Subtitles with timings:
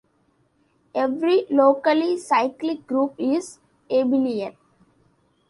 [0.95, 3.59] Every locally cyclic group is
[3.91, 4.55] abelian.